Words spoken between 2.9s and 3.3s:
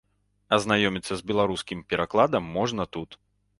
тут.